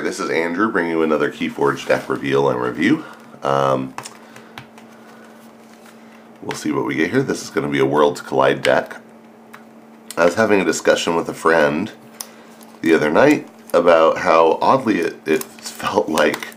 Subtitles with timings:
[0.00, 3.04] this is Andrew bringing you another Keyforge deck reveal and review.
[3.42, 3.94] Um,
[6.42, 7.22] we'll see what we get here.
[7.22, 9.00] This is going to be a Worlds Collide deck.
[10.16, 11.92] I was having a discussion with a friend
[12.82, 16.48] the other night about how oddly it, it felt like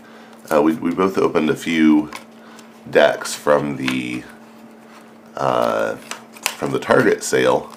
[0.50, 2.10] uh, we, we both opened a few
[2.90, 4.22] decks from the
[5.36, 7.72] uh, from the Target sale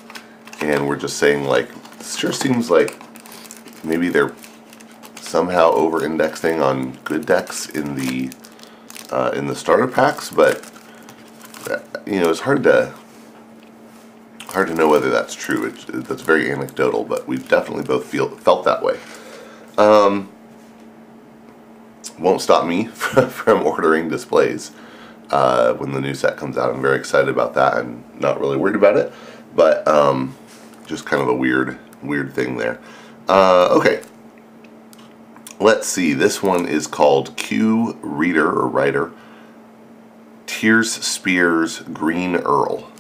[0.62, 1.70] and we're just saying like
[2.04, 3.00] sure seems like
[3.84, 4.34] maybe they're
[5.28, 8.32] somehow over-indexing on good decks in the
[9.12, 10.70] uh, in the starter packs, but
[11.70, 12.94] uh, you know it's hard to
[14.48, 15.66] hard to know whether that's true.
[15.66, 19.00] It, that's very anecdotal, but we've definitely both feel felt that way.
[19.78, 20.30] Um,
[22.18, 24.72] won't stop me from ordering displays
[25.30, 26.74] uh, when the new set comes out.
[26.74, 27.76] I'm very excited about that.
[27.76, 29.14] I'm not really worried about it,
[29.56, 30.36] but um,
[30.86, 32.80] just kind of a weird weird thing there.
[33.28, 34.02] Uh, okay,
[35.60, 36.14] let's see.
[36.14, 39.12] This one is called Q Reader or Writer.
[40.46, 42.92] Tears Spears Green Earl.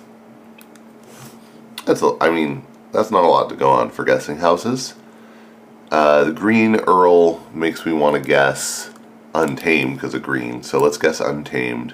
[1.85, 4.95] That's a, I mean, that's not a lot to go on for guessing houses.
[5.89, 8.91] Uh, the Green Earl makes me want to guess
[9.33, 11.93] Untamed because of green, so let's guess Untamed.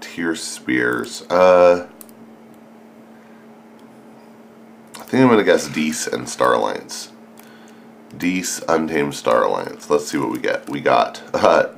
[0.00, 1.22] Tears Spears.
[1.30, 1.86] Uh,
[4.94, 6.58] I think I'm going to guess Dis and Star
[8.18, 9.90] Dis, Untamed Star Alliance.
[9.90, 10.68] Let's see what we get.
[10.68, 11.68] We got uh,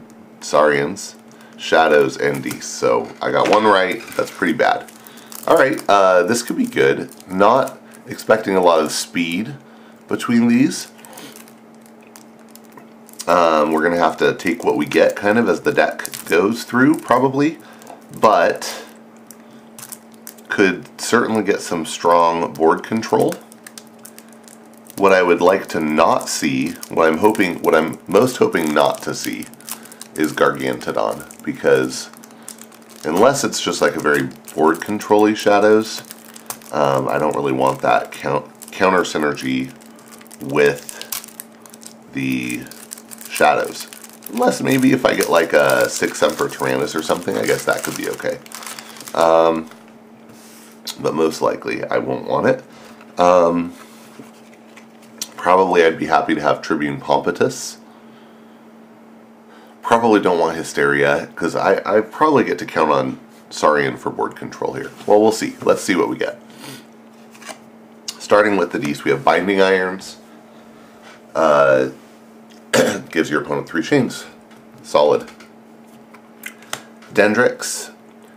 [0.40, 1.16] Saurians,
[1.56, 2.64] Shadows, and Dis.
[2.64, 4.02] So I got one right.
[4.16, 4.90] That's pretty bad.
[5.46, 7.10] Alright, uh, this could be good.
[7.30, 9.54] Not expecting a lot of speed
[10.06, 10.90] between these.
[13.26, 16.24] Um, we're going to have to take what we get kind of as the deck
[16.26, 17.58] goes through, probably.
[18.20, 18.84] But
[20.48, 23.34] could certainly get some strong board control.
[24.98, 29.00] What I would like to not see, what I'm hoping, what I'm most hoping not
[29.02, 29.46] to see,
[30.16, 32.10] is Gargantodon because
[33.04, 36.02] unless it's just like a very board controlly shadows,
[36.72, 39.72] um, I don't really want that count, counter synergy
[40.42, 40.96] with
[42.12, 42.64] the
[43.30, 43.86] shadows.
[44.32, 47.84] Unless maybe if I get like a six Emperor Tyrannus or something, I guess that
[47.84, 48.40] could be okay.
[49.14, 49.70] Um,
[51.00, 52.64] but most likely I won't want it.
[53.16, 53.74] Um,
[55.38, 57.78] probably I'd be happy to have Tribune Pompitus.
[59.80, 64.36] Probably don't want Hysteria, because I, I probably get to count on Saurian for board
[64.36, 64.90] control here.
[65.06, 65.56] Well, we'll see.
[65.62, 66.38] Let's see what we get.
[68.18, 70.18] Starting with the Dis, we have Binding Irons.
[71.34, 71.90] Uh,
[73.10, 74.26] gives your opponent three chains.
[74.82, 75.30] Solid.
[77.12, 77.92] Dendrix,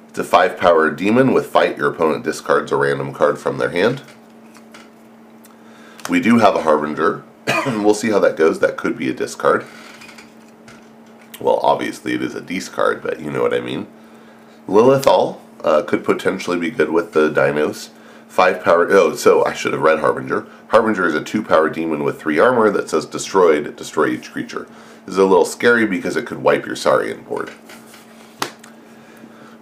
[0.07, 1.77] it's a 5 power demon with fight.
[1.77, 4.01] Your opponent discards a random card from their hand.
[6.11, 7.23] We do have a Harbinger.
[7.65, 8.59] we'll see how that goes.
[8.59, 9.65] That could be a discard.
[11.39, 13.87] Well, obviously it is a discard, but you know what I mean.
[14.67, 17.91] Lilithal uh, could potentially be good with the dinos.
[18.27, 18.91] 5 power.
[18.91, 20.47] Oh, so I should have read Harbinger.
[20.67, 24.67] Harbinger is a 2 power demon with 3 armor that says destroyed, destroy each creature.
[25.05, 27.51] This is a little scary because it could wipe your Saurian board.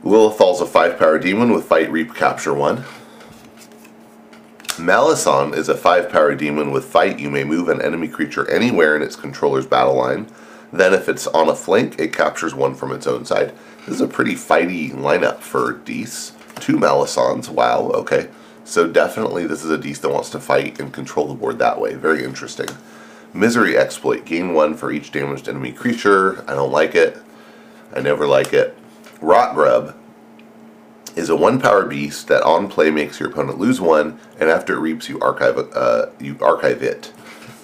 [0.03, 2.83] Lilithal's a 5 power demon with Fight, Reap, Capture 1.
[4.79, 7.19] Malison is a 5 power demon with Fight.
[7.19, 10.27] You may move an enemy creature anywhere in its controller's battle line.
[10.71, 13.53] Then if it's on a flank, it captures one from its own side.
[13.79, 16.33] This is a pretty fighty lineup for Dis.
[16.59, 18.29] Two Malisons, wow, okay.
[18.63, 21.79] So definitely this is a Dis that wants to fight and control the board that
[21.79, 21.95] way.
[21.95, 22.69] Very interesting.
[23.33, 26.43] Misery Exploit, gain one for each damaged enemy creature.
[26.47, 27.17] I don't like it.
[27.95, 28.77] I never like it.
[29.21, 29.95] Rot Grub
[31.17, 34.75] is a one power beast that on play makes your opponent lose one, and after
[34.75, 37.13] it reaps, you archive uh, you archive it.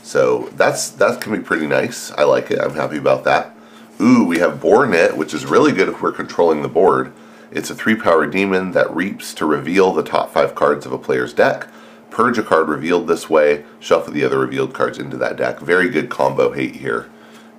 [0.04, 2.12] So that's that can be pretty nice.
[2.12, 2.60] I like it.
[2.60, 3.56] I'm happy about that.
[4.00, 7.14] Ooh, we have Bornet, which is really good if we're controlling the board.
[7.52, 10.98] It's a three power demon that reaps to reveal the top five cards of a
[10.98, 11.68] player's deck.
[12.10, 15.60] Purge a card revealed this way, shuffle the other revealed cards into that deck.
[15.60, 17.10] Very good combo hate here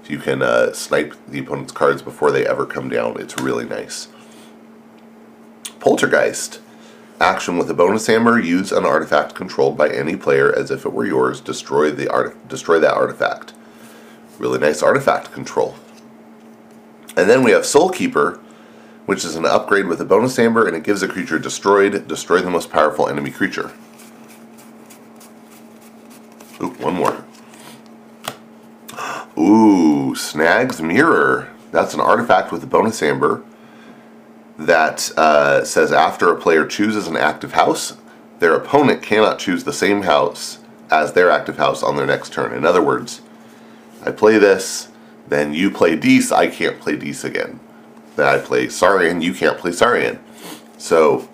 [0.03, 3.21] If you can uh, snipe the opponent's cards before they ever come down.
[3.21, 4.09] It's really nice.
[5.87, 6.59] Poltergeist.
[7.21, 8.41] Action with a bonus hammer.
[8.41, 11.41] Use an artifact controlled by any player as if it were yours.
[11.41, 12.49] Destroy the art.
[12.49, 13.53] Destroy that artifact.
[14.41, 15.77] Really nice artifact control.
[17.17, 18.41] And then we have Soulkeeper,
[19.05, 22.09] which is an upgrade with a bonus hammer, and it gives a creature destroyed.
[22.09, 23.71] Destroy the most powerful enemy creature.
[26.61, 27.25] Ooh, one more.
[29.39, 31.49] Ooh, Snag's Mirror.
[31.71, 33.45] That's an artifact with a bonus amber
[34.59, 37.97] that uh, says after a player chooses an active house,
[38.39, 40.59] their opponent cannot choose the same house
[40.91, 42.53] as their active house on their next turn.
[42.53, 43.23] In other words,
[44.05, 44.89] I play this,
[45.29, 47.61] then you play Dis, I can't play Dis again.
[48.15, 50.21] Then I play Saurian, you can't play Saurian.
[50.79, 51.29] So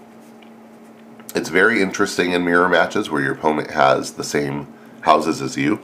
[1.35, 4.73] it's very interesting in mirror matches where your opponent has the same
[5.03, 5.81] houses as you.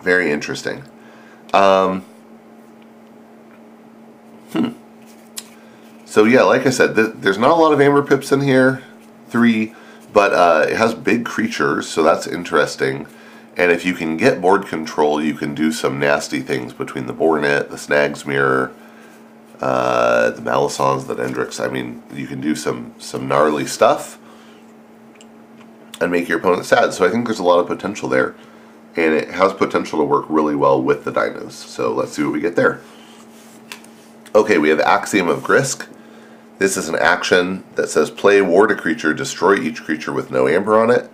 [0.00, 0.84] Very interesting.
[1.52, 2.04] Um,
[4.54, 4.68] hmm.
[6.06, 8.82] So yeah, like I said, th there's not a lot of Amber Pips in here.
[9.28, 9.74] Three,
[10.12, 13.08] but uh, it has big creatures, so that's interesting.
[13.56, 17.14] And if you can get board control, you can do some nasty things between the
[17.14, 18.72] Bornet, the Snags Mirror,
[19.60, 21.64] uh, the Malisons, the Dendrix.
[21.64, 24.18] I mean, you can do some, some gnarly stuff
[26.00, 26.94] and make your opponent sad.
[26.94, 28.34] So I think there's a lot of potential there.
[28.96, 31.52] And it has potential to work really well with the dinos.
[31.52, 32.80] So let's see what we get there.
[34.36, 35.86] Okay, we have Axiom of Grisk.
[36.58, 40.48] This is an action that says play ward a creature, destroy each creature with no
[40.48, 41.08] amber on it,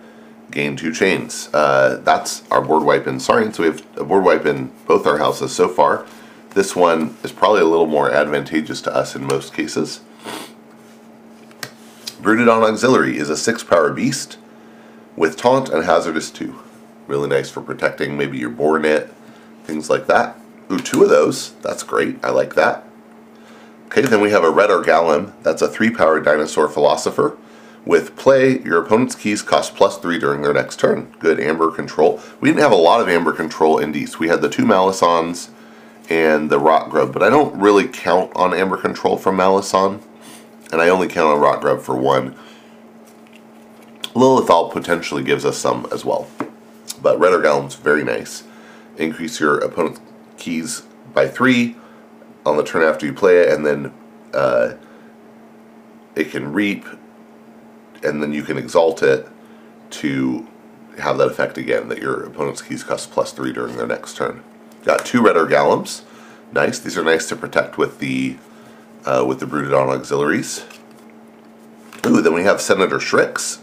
[0.49, 1.47] gain two chains.
[1.53, 5.05] Uh, that's our board wipe in Saurian, so we have a board wipe in both
[5.05, 6.07] our houses so far.
[6.55, 10.01] This one is probably a little more advantageous to us in most cases.
[12.23, 14.39] Brutodon Auxiliary is a 6 power beast
[15.15, 16.59] with Taunt and Hazardous 2.
[17.05, 19.11] Really nice for protecting maybe your Bornet,
[19.63, 20.37] things like that.
[20.71, 21.51] Ooh, two of those.
[21.61, 22.17] That's great.
[22.23, 22.87] I like that.
[23.91, 25.33] Okay, then we have a Rhetor Gallim.
[25.43, 27.37] That's a 3 power dinosaur philosopher.
[27.83, 31.13] With play, your opponent's keys cost plus 3 during their next turn.
[31.19, 32.21] Good Amber control.
[32.39, 34.17] We didn't have a lot of Amber control in these.
[34.17, 35.49] We had the two Malisons
[36.09, 40.01] and the Rot Grub, but I don't really count on Amber Control from Malison,
[40.71, 42.33] and I only count on Rot Grub for one.
[44.13, 46.29] Lilithal potentially gives us some as well,
[47.01, 48.43] but Rhetor Gallim's very nice.
[48.97, 49.99] Increase your opponent's
[50.37, 50.83] keys
[51.13, 51.75] by three
[52.45, 53.93] on the turn after you play it, and then
[54.33, 54.73] uh,
[56.15, 56.85] it can reap,
[58.03, 59.27] and then you can exalt it
[59.91, 60.47] to
[60.99, 64.43] have that effect again, that your opponent's keys cost plus three during their next turn.
[64.83, 66.03] Got two Rhetor Gallims.
[66.51, 66.79] Nice.
[66.79, 68.37] These are nice to protect with the
[69.05, 70.65] uh, with the Brutodon auxiliaries.
[72.05, 73.61] Ooh, then we have Senator Shrix,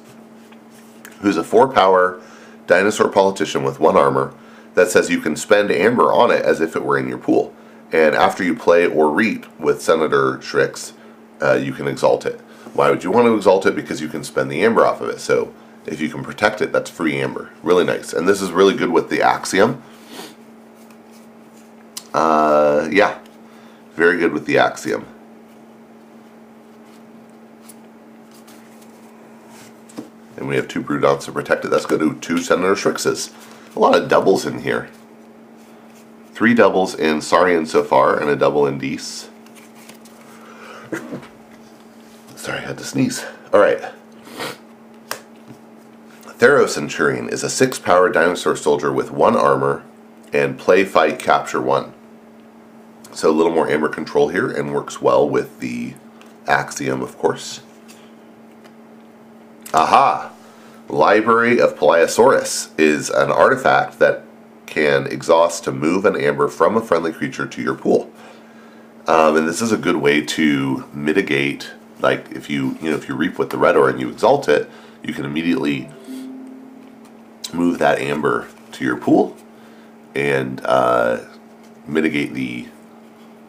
[1.21, 2.21] who's a four power
[2.67, 4.35] dinosaur politician with one armor
[4.75, 7.55] that says you can spend amber on it as if it were in your pool.
[7.93, 10.93] And after you play or reap with Senator Shrix,
[11.41, 12.41] uh, you can exalt it.
[12.75, 13.75] Why would you want to exalt it?
[13.75, 15.21] Because you can spend the amber off of it.
[15.21, 15.55] So
[15.87, 17.51] if you can protect it, that's free amber.
[17.63, 18.13] Really nice.
[18.13, 19.83] And this is really good with the Axiom
[22.15, 23.19] uh, yeah,
[23.95, 25.07] very good with the axiom.
[30.37, 31.69] And we have two Brutodons to protect it.
[31.69, 32.01] That's good.
[32.01, 33.33] Ooh, two Senator Shrixes.
[33.75, 34.89] A lot of doubles in here.
[36.39, 39.29] Three doubles in Saurian so far, and a double in Dis.
[42.37, 43.27] Sorry, I had to sneeze.
[43.53, 43.83] Alright.
[46.39, 49.83] Theros Centurion is a six-power dinosaur soldier with one armor
[50.33, 51.93] and play, fight, capture one.
[53.11, 55.95] So a little more armor control here and works well with the
[56.47, 57.63] Axiom, of course.
[59.75, 60.31] Aha!
[60.89, 64.23] Library of Polliasaurus is an artifact that
[64.69, 68.13] can exhaust to move an amber from a friendly creature to your pool.
[69.07, 71.71] Um, and this is a good way to mitigate,
[72.01, 74.49] like if you you know if you reap with the red ore and you exalt
[74.49, 74.71] it,
[75.03, 75.89] you can immediately
[77.53, 79.37] move that amber to your pool
[80.15, 81.21] and uh,
[81.87, 82.69] mitigate the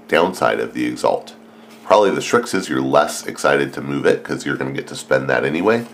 [0.08, 1.36] downside of the Exalt.
[1.84, 4.96] Probably the Shrixes, you're less excited to move it because you're going to get to
[4.96, 5.86] spend that anyway.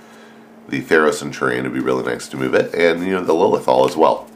[0.67, 3.88] The Theros Centurion would be really nice to move it, and you know the Lilithal
[3.88, 4.29] as well.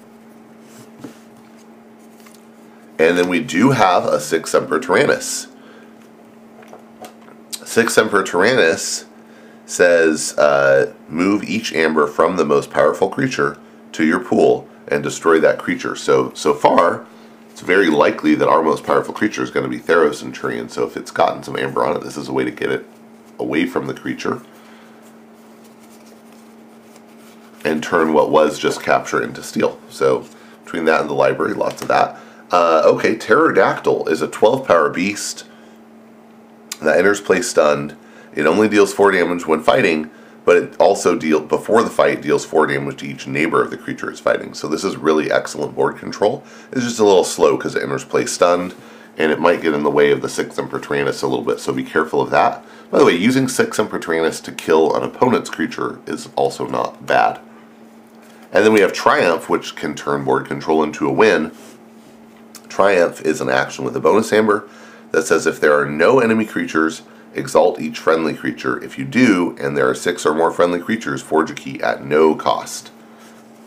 [2.99, 5.47] And then we do have a Six Emperor Tyrannus.
[7.63, 9.05] Six Emperor Tyrannus
[9.65, 13.57] says uh, move each amber from the most powerful creature
[13.93, 15.95] to your pool and destroy that creature.
[15.95, 17.05] So so far,
[17.51, 20.85] it's very likely that our most powerful creature is going to be Theros Centurion, so
[20.85, 22.85] if it's gotten some amber on it, this is a way to get it
[23.37, 24.41] away from the creature
[27.63, 29.79] and turn what was just capture into steal.
[29.89, 30.25] So
[30.63, 32.17] between that and the library, lots of that.
[32.51, 35.45] Uh, okay, Pterodactyl is a 12 power beast
[36.81, 37.95] that enters play stunned.
[38.33, 40.09] It only deals 4 damage when fighting,
[40.45, 43.77] but it also deal before the fight deals 4 damage to each neighbor of the
[43.77, 44.53] creature it's fighting.
[44.53, 46.43] So this is really excellent board control.
[46.71, 48.73] It's just a little slow because it enters play stunned,
[49.17, 51.59] and it might get in the way of the 6th Emperor Tyrannus a little bit,
[51.59, 52.65] so be careful of that.
[52.89, 57.05] By the way, using 6th Emperor Tyrannus to kill an opponent's creature is also not
[57.05, 57.39] bad.
[58.51, 61.51] And then we have Triumph, which can turn board control into a win.
[62.69, 64.69] Triumph is an action with a bonus amber
[65.11, 67.01] that says if there are no enemy creatures
[67.35, 68.83] Exalt each friendly creature.
[68.83, 72.03] If you do, and there are six or more friendly creatures, forge a key at
[72.03, 72.91] no cost.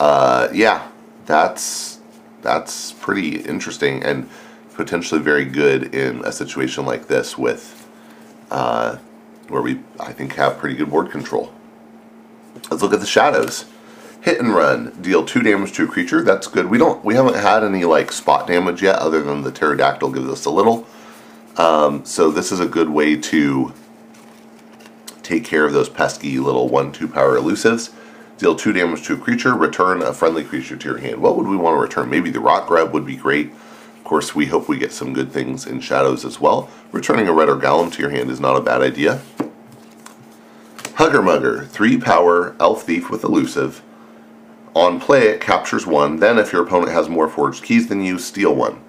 [0.01, 0.89] Uh, yeah,
[1.27, 2.01] that's
[2.43, 4.29] that's pretty interesting and
[4.75, 7.89] potentially very good in a situation like this with
[8.51, 8.97] uh,
[9.47, 11.53] where we I think have pretty good board control.
[12.69, 13.67] Let's look at the shadows.
[14.23, 16.23] Hit and run, deal two damage to a creature.
[16.23, 16.67] That's good.
[16.71, 20.29] We don't we haven't had any like spot damage yet, other than the pterodactyl gives
[20.29, 20.87] us a little.
[21.57, 23.73] Um, so this is a good way to
[25.25, 27.91] take care of those pesky little one two power elusives.
[28.39, 29.57] Deal two damage to a creature.
[29.57, 31.21] Return a friendly creature to your hand.
[31.21, 32.09] What would we want to return?
[32.09, 33.51] Maybe the rot grub would be great.
[33.51, 36.71] Of course, we hope we get some good things in shadows as well.
[36.93, 39.21] Returning a Rhetor Gallim to your hand is not a bad idea.
[40.95, 43.83] Hugger Mugger, 3 power, elf thief with elusive.
[44.75, 46.17] On play, it captures one.
[46.17, 48.83] Then, if your opponent has more forged keys than you, steal one.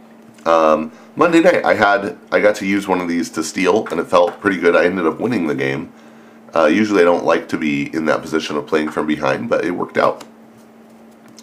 [0.46, 4.00] Um, Monday night, I had I got to use one of these to steal, and
[4.00, 4.76] it felt pretty good.
[4.76, 5.92] I ended up winning the game.
[6.56, 9.66] Uh, usually, I don't like to be in that position of playing from behind, but
[9.66, 10.24] it worked out.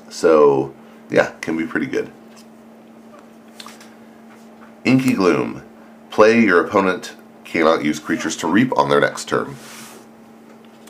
[0.08, 0.74] So,
[1.10, 2.10] yeah, can be pretty good.
[4.84, 5.62] Inky Gloom.
[6.10, 9.56] Play your opponent cannot use creatures to reap on their next turn.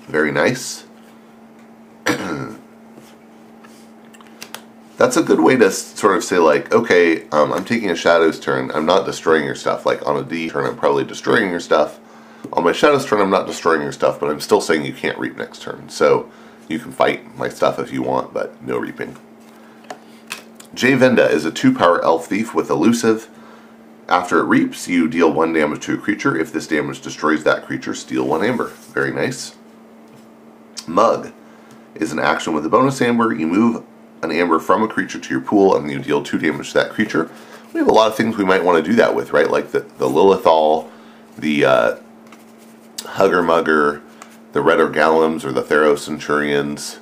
[0.06, 0.84] Very nice.
[5.00, 8.38] That's a good way to sort of say like, okay, um, I'm taking a Shadow's
[8.38, 8.70] turn.
[8.72, 9.86] I'm not destroying your stuff.
[9.86, 11.98] Like on a D turn, I'm probably destroying your stuff.
[12.52, 15.16] On my Shadow's turn, I'm not destroying your stuff, but I'm still saying you can't
[15.16, 15.88] reap next turn.
[15.88, 16.30] So
[16.68, 19.16] you can fight my stuff if you want, but no reaping.
[20.74, 23.30] Jay Venda is a 2-power Elf Thief with Elusive.
[24.06, 26.36] After it reaps, you deal 1 damage to a creature.
[26.36, 28.66] If this damage destroys that creature, steal 1 amber.
[28.66, 29.56] Very nice.
[30.86, 31.32] Mug
[31.94, 33.32] is an action with a bonus amber.
[33.32, 33.82] You move
[34.22, 36.90] an amber from a creature to your pool and you deal 2 damage to that
[36.90, 37.30] creature.
[37.72, 39.50] We have a lot of things we might want to do that with, right?
[39.50, 40.88] Like the, the Lilithal,
[41.38, 41.96] the uh,
[43.04, 44.02] Hugger Mugger,
[44.52, 46.98] the Rhetor Gallims or the Thero Centurions.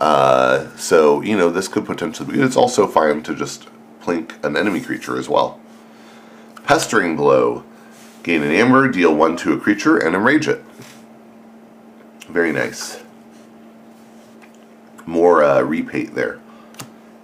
[0.00, 2.44] Uh, so, you know, this could potentially be good.
[2.44, 3.68] It's also fine to just
[4.00, 5.60] plink an enemy creature as well.
[6.64, 7.64] Pestering Blow.
[8.22, 10.62] Gain an amber, deal one to a creature, and enrage it.
[12.28, 13.02] Very nice.
[15.06, 16.38] More uh, repate there.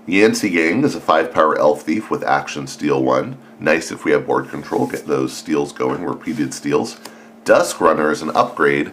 [0.07, 3.37] Yancy Yang is a 5 power elf thief with action steal 1.
[3.59, 7.01] Nice if we have board control, get those steals going, repeated steals.
[7.45, 8.93] Dusk Runner is an upgrade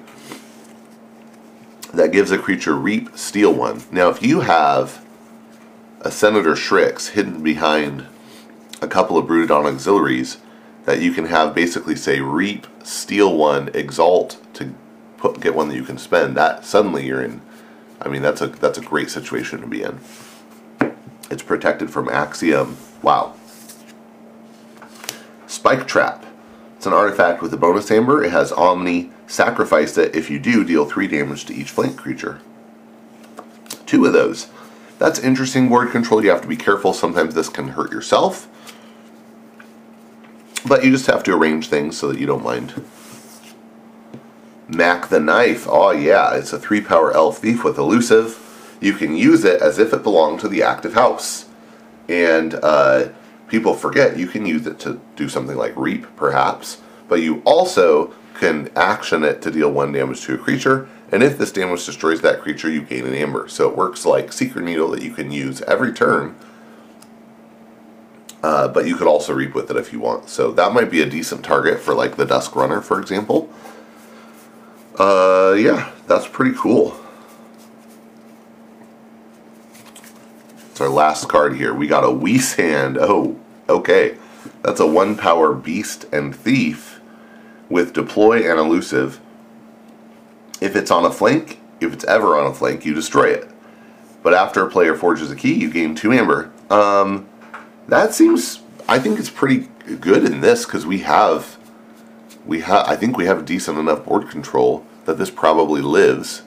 [1.94, 3.84] that gives a creature reap steal 1.
[3.92, 5.06] Now if you have
[6.02, 8.08] a Senator Shrix hidden behind
[8.82, 10.38] a couple of Brooded Auxiliaries
[10.86, 14.74] that you can have basically say reap, steal one, exalt to
[15.18, 16.36] put get one that you can spend.
[16.36, 17.42] That suddenly you're in.
[18.02, 20.00] I mean that's a that's a great situation to be in.
[21.34, 22.78] It's protected from Axiom.
[23.02, 23.34] Wow.
[25.48, 26.24] Spike Trap.
[26.78, 28.24] It's an artifact with a bonus amber.
[28.24, 29.10] It has Omni.
[29.26, 30.16] Sacrifice it.
[30.16, 32.40] If you do, deal 3 damage to each flank creature.
[33.88, 34.50] Two of those.
[35.00, 36.24] That's interesting board control.
[36.24, 36.94] You have to be careful.
[36.94, 38.48] Sometimes this can hurt yourself.
[40.68, 42.86] But you just have to arrange things so that you don't mind.
[44.68, 45.66] Mack the Knife.
[45.68, 48.40] Oh yeah, it's a 3 power elf thief with elusive.
[48.84, 51.46] You can use it as if it belonged to the active house.
[52.10, 53.10] And uh,
[53.48, 56.82] people forget you can use it to do something like reap, perhaps.
[57.08, 60.90] But you also can action it to deal 1 damage to a creature.
[61.12, 63.48] And if this damage destroys that creature, you gain an amber.
[63.48, 66.36] So it works like Secret Needle that you can use every turn
[68.44, 70.30] uh, but you could also reap with it if you want.
[70.30, 73.50] So that might be a decent target for like the Dusk Runner, for example.
[75.00, 77.00] Uh, yeah, that's pretty cool.
[80.74, 81.72] It's our last card here.
[81.72, 82.98] We got a Weasand.
[83.00, 83.40] Oh,
[83.70, 84.18] okay.
[84.64, 87.00] That's a one power Beast and Thief
[87.70, 89.22] with Deploy and Elusive.
[90.62, 93.52] If it's on a flank, if it's ever on a flank, you destroy it.
[94.24, 96.52] But after a player forges a key, you gain two amber.
[96.72, 97.30] Um,
[97.88, 98.64] that seems.
[98.90, 101.56] I think it's pretty good in this because we have,
[102.48, 102.88] we have.
[102.88, 106.42] I think we have decent enough board control that this probably lives,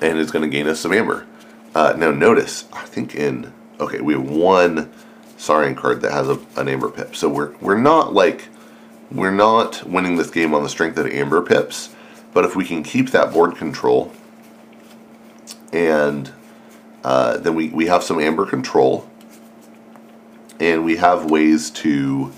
[0.00, 1.26] and is going to gain us some amber.
[1.74, 4.92] Uh, now notice, I think in okay, we have one
[5.36, 8.48] Saurian card that has a, an amber pip, so we're we're not like
[9.10, 11.94] we're not winning this game on the strength of amber pips,
[12.32, 14.12] but if we can keep that board control,
[15.72, 16.32] and
[17.02, 19.08] uh, then we we have some amber control
[20.60, 22.32] and we have ways to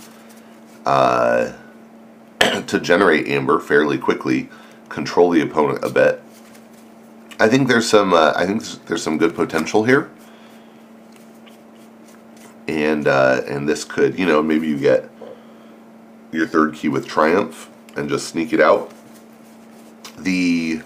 [0.85, 1.53] uh,
[2.67, 4.49] to generate amber fairly quickly,
[4.89, 6.23] control the opponent a bit.
[7.39, 10.11] I think there's some uh, I think there's some good potential here,
[12.67, 15.11] and uh, and this could you know maybe you get
[16.33, 18.93] your third key with triumph and just sneak it out.
[20.19, 20.83] The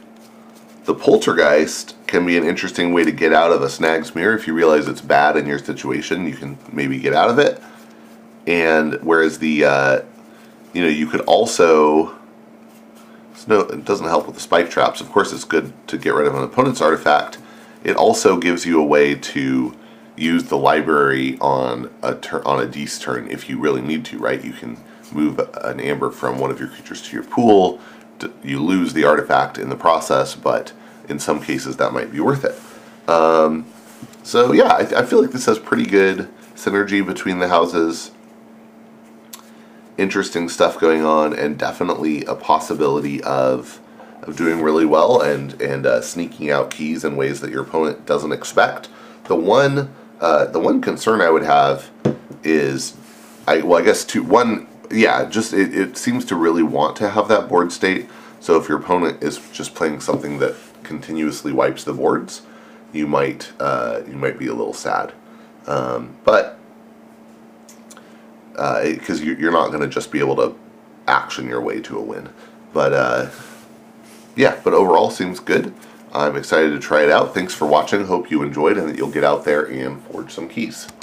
[0.84, 4.34] the poltergeist can be an interesting way to get out of a snags mirror.
[4.34, 7.62] If you realize it's bad in your situation, you can maybe get out of it.
[8.46, 10.00] And whereas the, uh,
[10.72, 12.18] you know, you could also,
[13.46, 15.00] no, it doesn't help with the spike traps.
[15.00, 17.38] Of course, it's good to get rid of an opponent's artifact.
[17.82, 19.76] It also gives you a way to
[20.16, 24.42] use the library on a on a Dis turn if you really need to, right?
[24.44, 24.76] You can
[25.12, 27.80] move an amber from one of your creatures to your pool.
[28.44, 30.72] You lose the artifact in the process, but
[31.08, 33.10] in some cases that might be worth it.
[33.10, 33.66] Um,
[34.22, 38.12] so yeah, I, I, feel like this has pretty good synergy between the houses.
[40.00, 43.80] Interesting stuff going on, and definitely a possibility of
[44.22, 48.06] of doing really well and and uh, sneaking out keys in ways that your opponent
[48.06, 48.88] doesn't expect.
[49.24, 51.90] The one uh, the one concern I would have
[52.42, 52.96] is,
[53.46, 57.10] I well I guess two one yeah just it, it seems to really want to
[57.10, 58.08] have that board state.
[58.40, 62.40] So if your opponent is just playing something that continuously wipes the boards,
[62.90, 65.12] you might uh, you might be a little sad.
[65.66, 66.58] Um, but
[68.52, 70.56] because uh, you're not going to just be able to
[71.06, 72.28] action your way to a win.
[72.72, 73.30] But uh,
[74.36, 75.74] yeah, but overall seems good.
[76.12, 77.34] I'm excited to try it out.
[77.34, 78.04] Thanks for watching.
[78.04, 80.88] Hope you enjoyed and that you'll get out there and forge some keys.